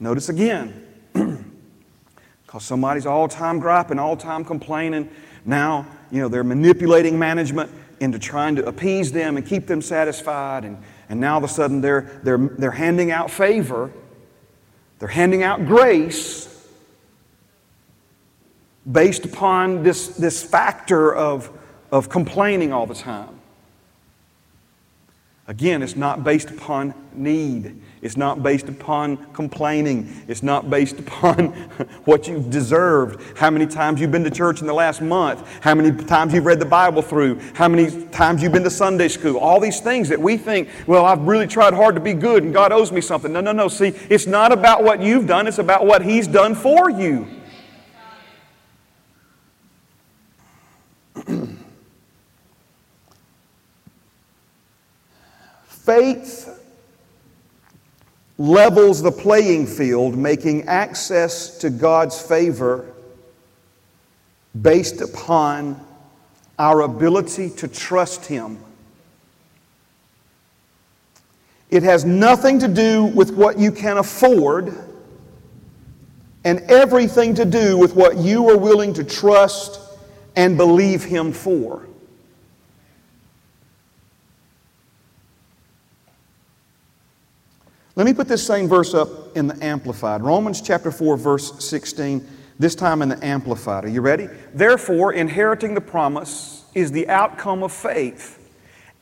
[0.00, 0.86] Notice again,
[2.42, 5.08] because somebody's all time griping, all time complaining.
[5.44, 10.64] Now, you know, they're manipulating management into trying to appease them and keep them satisfied.
[10.64, 10.78] And,
[11.08, 13.92] and now all of a sudden they're, they're, they're handing out favor,
[14.98, 16.50] they're handing out grace
[18.90, 21.50] based upon this, this factor of,
[21.90, 23.40] of complaining all the time.
[25.46, 27.80] Again, it's not based upon need.
[28.04, 30.14] It's not based upon complaining.
[30.28, 31.46] It's not based upon
[32.04, 33.38] what you've deserved.
[33.38, 35.42] How many times you've been to church in the last month.
[35.62, 37.40] How many times you've read the Bible through.
[37.54, 39.38] How many times you've been to Sunday school.
[39.38, 42.52] All these things that we think, well, I've really tried hard to be good and
[42.52, 43.32] God owes me something.
[43.32, 43.68] No, no, no.
[43.68, 45.46] See, it's not about what you've done.
[45.46, 47.26] It's about what He's done for you.
[55.64, 56.53] Faith
[58.38, 62.92] levels the playing field, making access to God's favor
[64.60, 65.80] based upon
[66.58, 68.58] our ability to trust Him.
[71.70, 74.72] It has nothing to do with what you can afford
[76.44, 79.80] and everything to do with what you are willing to trust
[80.36, 81.86] and believe Him for.
[87.96, 90.20] Let me put this same verse up in the Amplified.
[90.20, 92.26] Romans chapter 4, verse 16,
[92.58, 93.84] this time in the Amplified.
[93.84, 94.28] Are you ready?
[94.52, 98.40] Therefore, inheriting the promise is the outcome of faith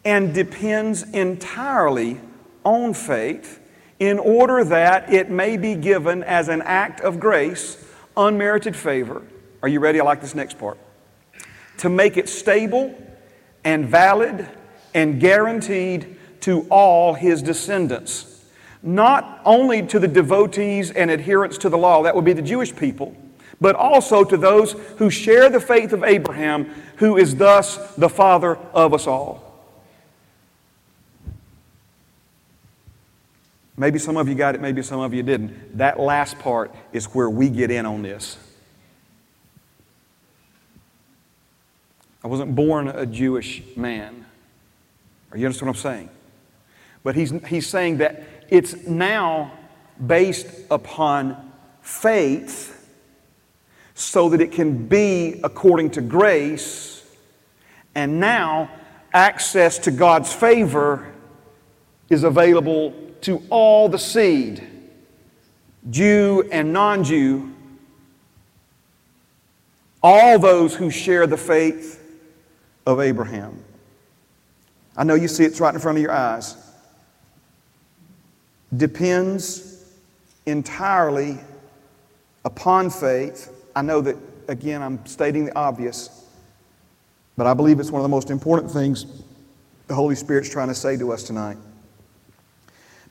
[0.04, 2.20] and depends entirely
[2.64, 3.60] on faith
[3.98, 7.82] in order that it may be given as an act of grace,
[8.14, 9.22] unmerited favor,
[9.62, 10.00] Are you ready?
[10.00, 10.76] I like this next part.
[11.78, 12.94] To make it stable
[13.64, 14.46] and valid
[14.92, 18.31] and guaranteed to all his descendants.
[18.82, 22.74] Not only to the devotees and adherents to the law, that would be the Jewish
[22.74, 23.16] people,
[23.60, 26.64] but also to those who share the faith of Abraham,
[26.96, 29.52] who is thus the father of us all.
[33.76, 35.78] Maybe some of you got it, maybe some of you didn't.
[35.78, 38.36] That last part is where we get in on this.
[42.22, 44.26] I wasn't born a Jewish man.
[45.30, 46.10] Are you understand what I'm saying?
[47.02, 49.50] But he's, he's saying that it's now
[50.06, 52.86] based upon faith
[53.94, 57.02] so that it can be according to grace,
[57.94, 58.70] and now
[59.14, 61.10] access to God's favor
[62.10, 64.68] is available to all the seed,
[65.88, 67.54] Jew and non Jew,
[70.02, 72.02] all those who share the faith
[72.84, 73.64] of Abraham.
[74.94, 76.61] I know you see it's right in front of your eyes.
[78.76, 79.84] Depends
[80.46, 81.38] entirely
[82.44, 83.52] upon faith.
[83.76, 84.16] I know that,
[84.48, 86.26] again, I'm stating the obvious,
[87.36, 89.06] but I believe it's one of the most important things
[89.88, 91.58] the Holy Spirit's trying to say to us tonight.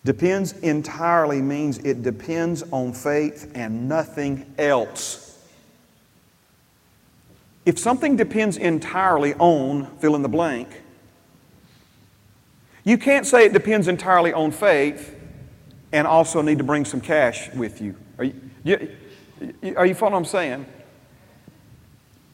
[0.03, 5.27] Depends entirely means it depends on faith and nothing else.
[7.67, 10.69] If something depends entirely on fill in the blank,
[12.83, 15.20] you can't say it depends entirely on faith
[15.91, 17.95] and also need to bring some cash with you.
[18.17, 20.65] Are you, you, are you following what I'm saying?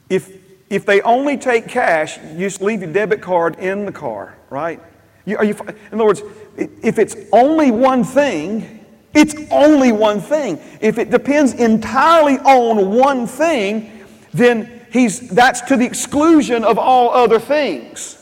[0.08, 0.32] If,
[0.70, 4.80] if they only take cash, you just leave your debit card in the car, right?
[5.24, 5.54] You, are you,
[5.92, 6.22] in other words,
[6.56, 10.60] if it's only one thing, it's only one thing.
[10.80, 17.10] If it depends entirely on one thing, then he's, that's to the exclusion of all
[17.10, 18.17] other things.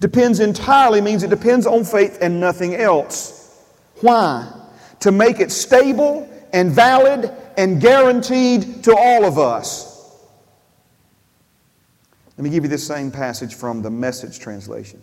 [0.00, 3.64] Depends entirely means it depends on faith and nothing else.
[4.00, 4.52] Why?
[5.00, 9.88] To make it stable and valid and guaranteed to all of us.
[12.36, 15.00] Let me give you this same passage from the message translation.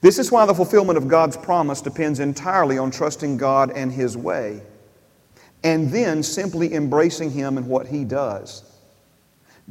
[0.00, 4.16] This is why the fulfillment of God's promise depends entirely on trusting God and His
[4.16, 4.62] way
[5.64, 8.64] and then simply embracing Him and what He does.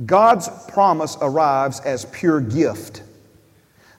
[0.05, 3.03] God's promise arrives as pure gift.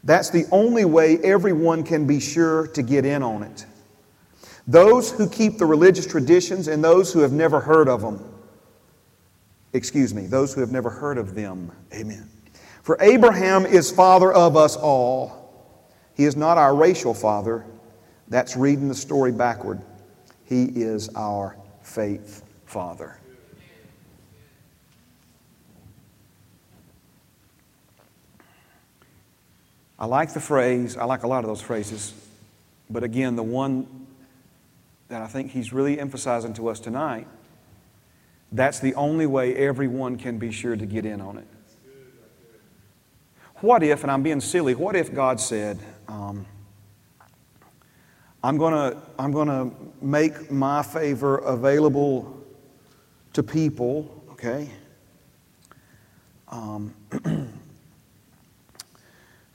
[0.05, 3.67] That's the only way everyone can be sure to get in on it.
[4.67, 8.23] Those who keep the religious traditions and those who have never heard of them.
[9.73, 11.73] Excuse me, those who have never heard of them.
[11.95, 12.29] Amen.
[12.83, 15.71] For Abraham is father of us all.
[16.15, 17.65] He is not our racial father.
[18.29, 19.81] That's reading the story backward.
[20.45, 23.19] He is our faith father.
[30.03, 32.13] I like the phrase, I like a lot of those phrases,
[32.91, 34.09] but again, the one
[35.07, 37.29] that I think he's really emphasizing to us tonight,
[38.51, 41.47] that's the only way everyone can be sure to get in on it.
[43.61, 46.47] What if, and I'm being silly, what if God said, um,
[48.43, 52.43] I'm going to I'm to make my favor available
[53.35, 54.69] to people, okay?
[56.49, 56.93] Um,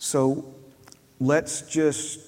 [0.07, 0.55] so
[1.19, 2.21] let's just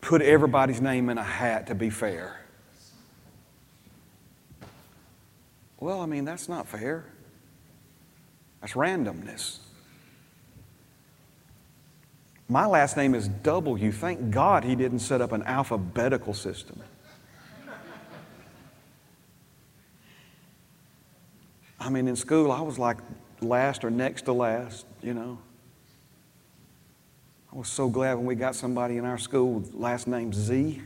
[0.00, 2.40] put everybody's name in a hat to be fair.
[5.80, 7.04] Well, I mean, that's not fair.
[8.60, 9.58] That's randomness.
[12.48, 13.90] My last name is W.
[13.90, 16.80] Thank God he didn't set up an alphabetical system.
[21.80, 22.98] I mean, in school, I was like
[23.40, 25.38] last or next to last, you know.
[27.56, 30.82] I was so glad when we got somebody in our school with last name Z.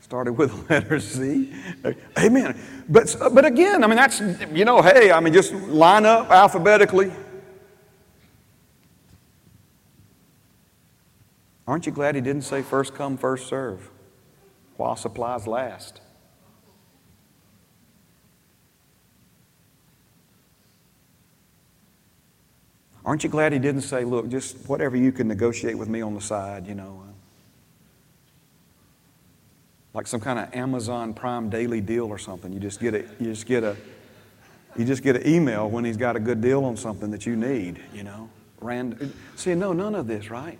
[0.00, 1.52] Started with the letter Z.
[2.18, 2.58] Amen.
[2.88, 4.20] But, but again, I mean, that's,
[4.54, 7.12] you know, hey, I mean, just line up alphabetically.
[11.66, 13.90] Aren't you glad he didn't say first come, first serve
[14.78, 16.00] while supplies last?
[23.04, 26.14] Aren't you glad he didn't say, look, just whatever you can negotiate with me on
[26.14, 27.02] the side, you know?
[27.06, 27.12] Uh,
[29.94, 32.52] like some kind of Amazon Prime daily deal or something.
[32.52, 33.76] You just get a, you just get a,
[34.76, 37.36] you just get an email when he's got a good deal on something that you
[37.36, 38.28] need, you know?
[38.60, 40.58] Rand, see, no, none of this, right?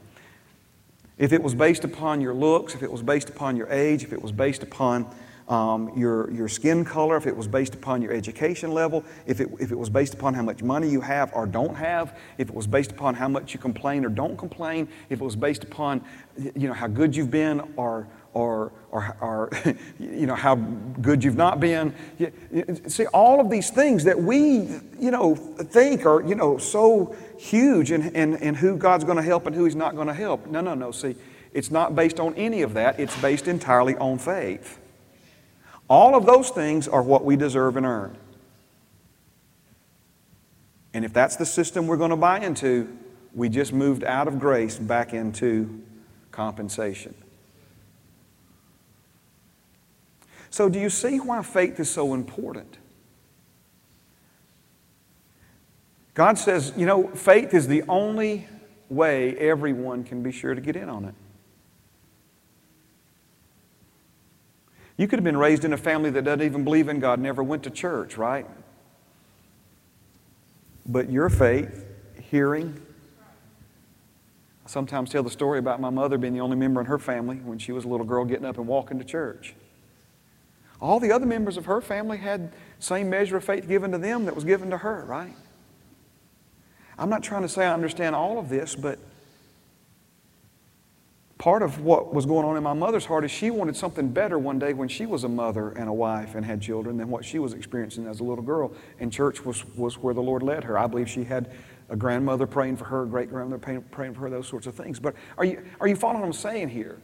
[1.19, 4.13] If it was based upon your looks, if it was based upon your age, if
[4.13, 5.07] it was based upon
[5.51, 9.49] um, your, your skin color, if it was based upon your education level, if it,
[9.59, 12.55] if it was based upon how much money you have or don't have, if it
[12.55, 16.03] was based upon how much you complain or don't complain, if it was based upon
[16.55, 19.51] you know, how good you've been or, or, or, or
[19.99, 21.93] you know, how good you've not been.
[22.87, 24.69] See, all of these things that we,
[25.01, 29.23] you know, think are, you know, so huge in, in, in who God's going to
[29.23, 30.47] help and who He's not going to help.
[30.47, 30.93] No, no, no.
[30.93, 31.17] See,
[31.53, 33.01] it's not based on any of that.
[33.01, 34.79] It's based entirely on faith.
[35.91, 38.17] All of those things are what we deserve and earn.
[40.95, 42.97] And if that's the system we're going to buy into,
[43.35, 45.83] we just moved out of grace back into
[46.31, 47.15] compensation.
[50.49, 52.79] So, do you see why faith is so important?
[56.15, 58.49] God says, you know, faith is the only
[58.89, 61.15] way everyone can be sure to get in on it.
[65.01, 67.43] You could have been raised in a family that doesn't even believe in God, never
[67.43, 68.47] went to church, right?
[70.85, 71.87] But your faith,
[72.31, 72.79] hearing,
[73.23, 77.37] I sometimes tell the story about my mother being the only member in her family
[77.37, 79.55] when she was a little girl getting up and walking to church.
[80.83, 84.27] All the other members of her family had same measure of faith given to them
[84.27, 85.35] that was given to her, right?
[86.99, 88.99] I'm not trying to say I understand all of this, but
[91.41, 94.39] part of what was going on in my mother's heart is she wanted something better
[94.39, 97.25] one day when she was a mother and a wife and had children than what
[97.25, 98.71] she was experiencing as a little girl.
[98.99, 100.79] And church was, was where the Lord led her.
[100.79, 101.51] I believe she had
[101.89, 104.75] a grandmother praying for her, a great grandmother praying, praying for her, those sorts of
[104.75, 105.01] things.
[105.01, 107.01] But are you, are you following what I'm saying here?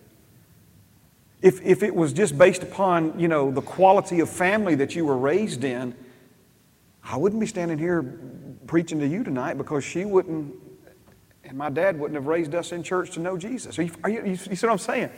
[1.41, 5.07] If, if it was just based upon, you know, the quality of family that you
[5.07, 5.95] were raised in,
[7.03, 8.03] I wouldn't be standing here
[8.67, 10.55] preaching to you tonight because she wouldn't,
[11.49, 13.79] and my dad wouldn't have raised us in church to know Jesus.
[13.79, 15.11] Are you, are you, you see what I'm saying?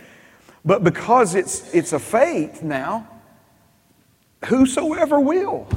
[0.65, 3.09] But because it's, it's a faith now,
[4.47, 5.69] whosoever will.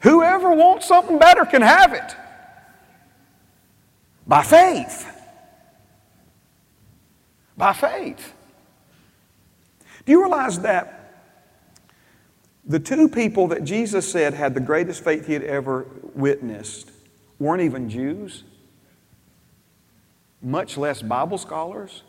[0.00, 2.16] Whoever wants something better can have it
[4.26, 5.06] by faith
[7.60, 8.34] by faith.
[10.04, 10.96] Do you realize that
[12.64, 16.90] the two people that Jesus said had the greatest faith he had ever witnessed
[17.40, 18.44] weren't even Jews,
[20.40, 22.04] much less Bible scholars?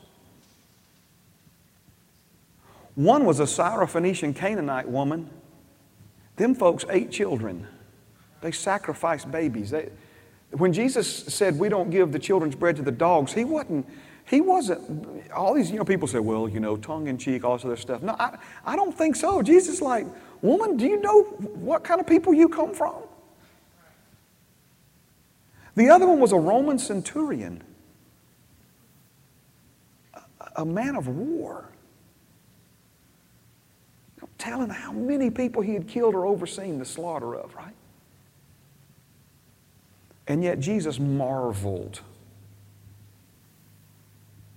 [2.93, 5.29] One was a Syrophoenician Canaanite woman.
[6.35, 7.67] Them folks ate children.
[8.41, 9.71] They sacrificed babies.
[9.71, 9.89] They,
[10.51, 13.87] when Jesus said, We don't give the children's bread to the dogs, he wasn't
[14.31, 17.57] he wasn't, all these, you know, people say, well, you know, tongue in cheek, all
[17.57, 18.01] this other stuff.
[18.01, 19.41] No, I, I don't think so.
[19.41, 20.05] Jesus like,
[20.41, 22.95] woman, do you know what kind of people you come from?
[25.75, 27.63] The other one was a Roman centurion,
[30.55, 31.69] a, man of war.
[34.37, 37.75] Telling how many people he had killed or overseen the slaughter of, right?
[40.27, 42.01] And yet Jesus marveled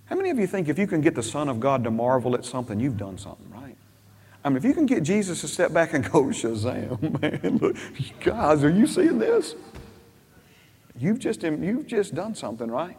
[0.05, 2.35] how many of you think if you can get the Son of God to marvel
[2.35, 3.75] at something, you've done something right?
[4.43, 7.75] I mean, if you can get Jesus to step back and go, Shazam, man, look,
[8.23, 9.55] guys, are you seeing this?
[10.97, 12.97] You've just, you've just done something right.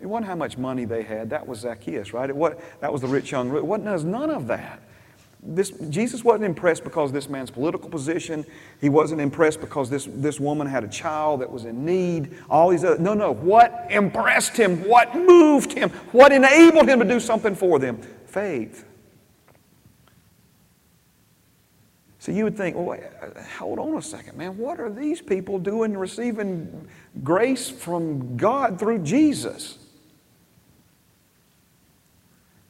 [0.00, 1.30] It wasn't how much money they had.
[1.30, 2.30] That was Zacchaeus, right?
[2.30, 3.54] It was, that was the rich young.
[3.56, 4.82] It wasn't none of that.
[5.42, 8.44] This, Jesus wasn't impressed because this man's political position.
[8.80, 12.36] He wasn't impressed because this, this woman had a child that was in need.
[12.50, 13.32] All these other, no, no.
[13.32, 14.84] What impressed him?
[14.88, 15.90] What moved him?
[16.10, 18.00] What enabled him to do something for them?
[18.26, 18.84] Faith.
[22.28, 23.00] So you would think, well, wait,
[23.56, 24.58] hold on a second, man.
[24.58, 26.86] What are these people doing receiving
[27.24, 29.78] grace from God through Jesus?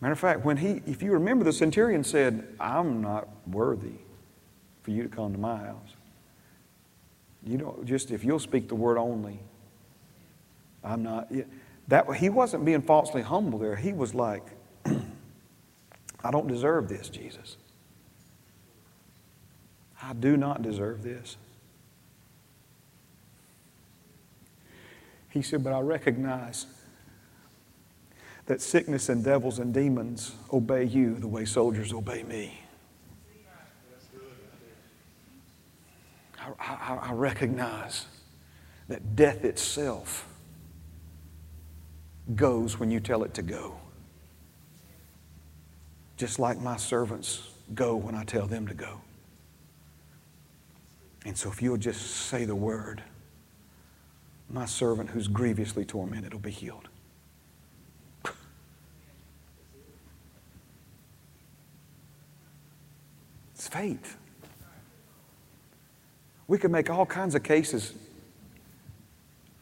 [0.00, 3.96] Matter of fact, when he, if you remember, the centurion said, I'm not worthy
[4.82, 5.96] for you to come to my house.
[7.42, 9.40] You know, just if you'll speak the word only,
[10.84, 11.32] I'm not.
[11.88, 13.74] That he wasn't being falsely humble there.
[13.74, 14.44] He was like,
[14.86, 17.56] I don't deserve this, Jesus.
[20.09, 21.36] I do not deserve this.
[25.28, 26.64] He said, but I recognize
[28.46, 32.59] that sickness and devils and demons obey you the way soldiers obey me.
[36.40, 38.06] I, I, I recognize
[38.88, 40.26] that death itself
[42.34, 43.76] goes when you tell it to go.
[46.16, 49.02] Just like my servants go when I tell them to go.
[51.29, 53.03] And so if you'll just say the word,
[54.49, 56.89] my servant who's grievously tormented will be healed.
[63.55, 64.16] It's faith.
[66.47, 67.93] We could make all kinds of cases,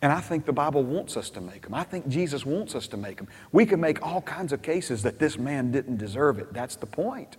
[0.02, 1.74] and I think the Bible wants us to make them.
[1.74, 3.26] I think Jesus wants us to make them.
[3.50, 6.52] We can make all kinds of cases that this man didn't deserve it.
[6.52, 7.38] That's the point.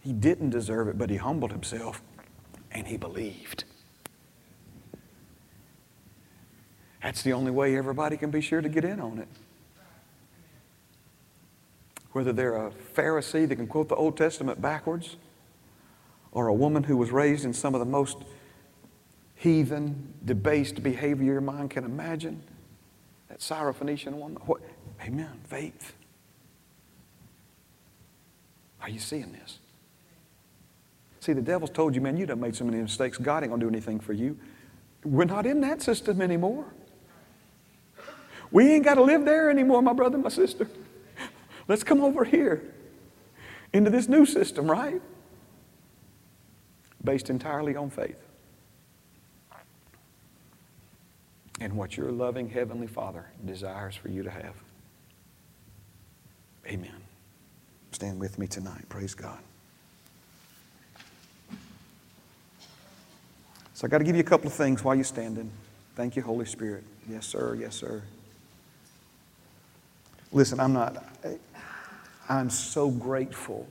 [0.00, 2.02] He didn't deserve it, but he humbled himself
[2.70, 3.64] and he believed.
[7.02, 9.28] That's the only way everybody can be sure to get in on it.
[12.12, 15.16] Whether they're a Pharisee that can quote the Old Testament backwards,
[16.32, 18.18] or a woman who was raised in some of the most
[19.34, 22.42] heathen, debased behavior your mind can imagine,
[23.28, 24.42] that Syrophoenician woman.
[24.44, 24.60] What?
[25.02, 25.40] Amen.
[25.44, 25.94] Faith.
[28.82, 29.58] Are you seeing this?
[31.20, 33.18] See, the devil's told you, man, you done made so many mistakes.
[33.18, 34.38] God ain't gonna do anything for you.
[35.04, 36.66] We're not in that system anymore.
[38.50, 40.66] We ain't got to live there anymore, my brother, my sister.
[41.68, 42.74] Let's come over here
[43.72, 45.00] into this new system, right?
[47.04, 48.16] Based entirely on faith.
[51.60, 54.54] And what your loving Heavenly Father desires for you to have.
[56.66, 57.02] Amen.
[57.92, 58.88] Stand with me tonight.
[58.88, 59.38] Praise God.
[63.80, 65.50] So I got to give you a couple of things while you're standing.
[65.96, 66.84] Thank you, Holy Spirit.
[67.08, 67.54] Yes, sir.
[67.58, 68.02] Yes, sir.
[70.32, 71.02] Listen, I'm not,
[72.28, 73.66] I'm so grateful.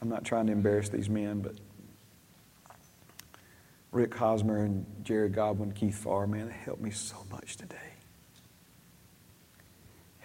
[0.00, 1.52] I'm not trying to embarrass these men, but
[3.92, 7.97] Rick Hosmer and Jerry Godwin, Keith Farr, man, they helped me so much today.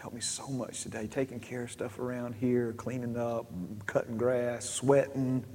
[0.04, 3.46] Helped me so much today, taking care of stuff around here, cleaning up,
[3.86, 5.46] cutting grass, sweating.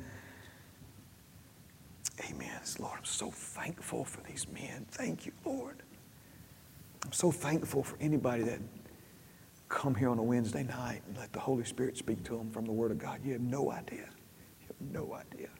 [2.30, 2.58] Amen.
[2.78, 4.86] Lord, I'm so thankful for these men.
[4.90, 5.82] Thank you, Lord.
[7.04, 8.60] I'm so thankful for anybody that
[9.68, 12.64] come here on a Wednesday night and let the Holy Spirit speak to them from
[12.64, 13.20] the Word of God.
[13.22, 14.08] You have no idea.
[14.62, 15.50] You have no idea.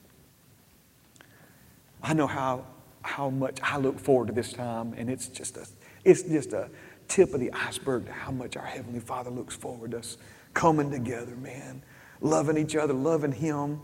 [2.03, 2.65] I know how,
[3.03, 5.67] how much I look forward to this time, and it's just a,
[6.05, 6.71] it's just a
[7.09, 10.19] tip of the iceberg to how much our Heavenly Father looks forward to us
[10.55, 11.83] coming together, man,
[12.21, 13.81] loving each other, loving Him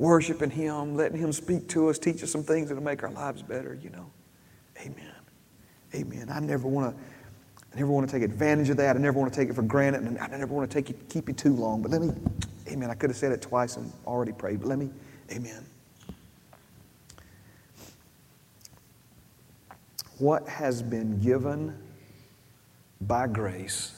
[0.00, 3.42] worshiping Him, letting Him speak to us, teach us some things that'll make our lives
[3.42, 4.10] better, you know.
[4.80, 5.12] Amen.
[5.94, 6.30] Amen.
[6.32, 7.02] I never want to.
[7.72, 8.96] I never want to take advantage of that.
[8.96, 11.08] I never want to take it for granted, and I never want to take it,
[11.08, 11.82] keep you too long.
[11.82, 12.12] But let me,
[12.68, 12.90] Amen.
[12.90, 14.88] I could have said it twice and already prayed, but let me,
[15.30, 15.64] Amen.
[20.18, 21.76] What has been given
[23.00, 23.94] by grace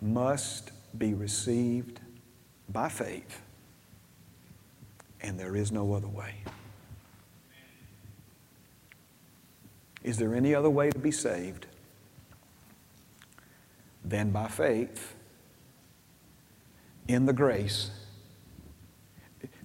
[0.00, 2.00] must be received
[2.68, 3.42] by faith
[5.20, 6.34] and there is no other way.
[10.04, 11.66] Is there any other way to be saved
[14.04, 15.16] than by faith
[17.08, 17.90] in the grace?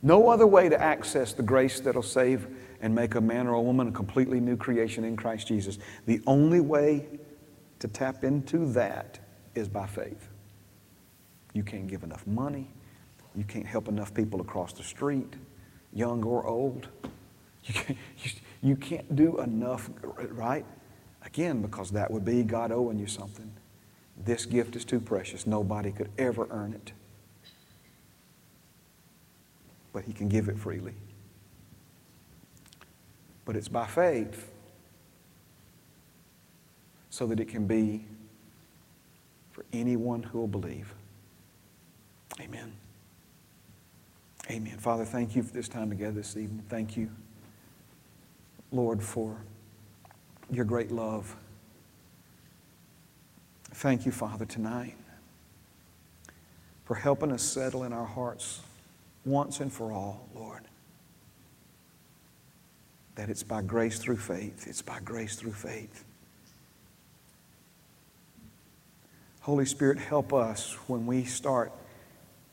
[0.01, 2.47] No other way to access the grace that'll save
[2.81, 5.77] and make a man or a woman a completely new creation in Christ Jesus.
[6.07, 7.05] The only way
[7.81, 9.19] to tap into that
[9.55, 10.29] is by faith.
[11.53, 12.69] You can't give enough money.
[13.35, 15.33] You can't help enough people across the street,
[15.91, 16.87] young or old.
[17.63, 17.99] You can't,
[18.63, 20.65] you, can't do enough, right?
[21.23, 23.51] Again, because that would be God owing you something.
[24.17, 25.45] This gift is too precious.
[25.45, 26.91] Nobody could ever earn it.
[29.93, 30.95] But He can give it freely.
[33.45, 34.50] But it's by faith
[37.11, 38.03] so that it can be
[39.51, 40.95] for anyone who will believe.
[42.39, 42.73] Amen.
[44.49, 44.77] Amen.
[44.79, 46.63] Father, thank you for this time together this evening.
[46.67, 47.11] Thank you,
[48.71, 49.37] Lord, for
[50.49, 51.35] your great love.
[53.73, 54.95] Thank you, Father, tonight
[56.85, 58.61] for helping us settle in our hearts
[59.23, 60.63] once and for all, Lord,
[63.15, 64.65] that it's by grace through faith.
[64.67, 66.03] It's by grace through faith.
[69.41, 71.71] Holy Spirit, help us when we start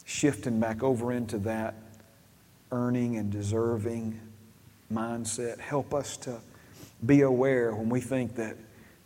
[0.07, 1.74] shifting back over into that
[2.72, 4.18] earning and deserving
[4.91, 5.61] mindset.
[5.61, 6.41] Help us to
[7.05, 8.57] be aware when we think that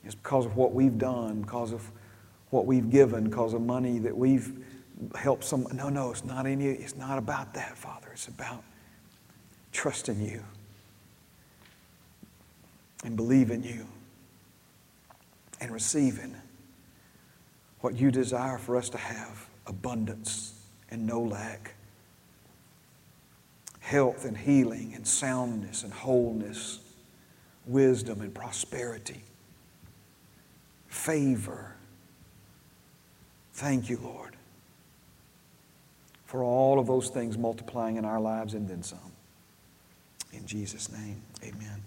[0.04, 1.90] it's because of what we've done, because of
[2.50, 4.64] what we've given, because of money that we've
[5.16, 5.66] helped some.
[5.74, 6.66] No, no, it's not any.
[6.66, 8.10] It's not about that, Father.
[8.12, 8.62] It's about
[9.72, 10.44] trusting you
[13.04, 13.88] and believing you
[15.60, 16.36] and receiving
[17.82, 20.54] what you desire for us to have abundance
[20.90, 21.74] and no lack
[23.80, 26.78] health and healing and soundness and wholeness,
[27.66, 29.22] wisdom and prosperity,
[30.88, 31.72] favor
[33.54, 34.36] Thank you, Lord,
[36.24, 39.12] for all of those things multiplying in our lives and then some.
[40.32, 41.82] In Jesus' name, amen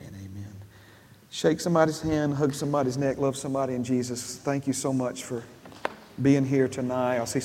[0.00, 0.55] and amen.
[1.30, 4.36] Shake somebody's hand, hug somebody's neck, love somebody in Jesus.
[4.36, 5.42] Thank you so much for
[6.22, 7.16] being here tonight.
[7.16, 7.44] I'll see some.